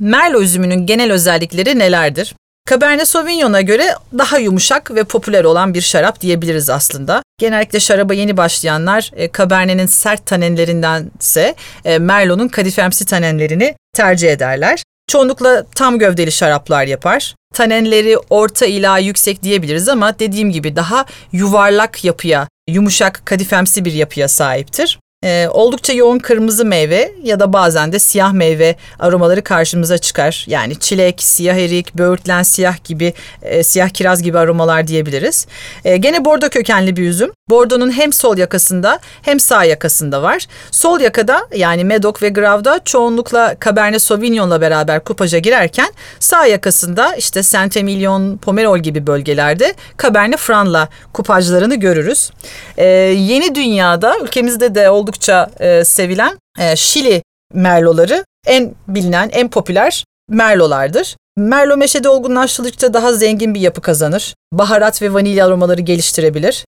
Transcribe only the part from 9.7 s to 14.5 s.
sert tanenlerindense e, Merlot'un kadifemsi tanenlerini tercih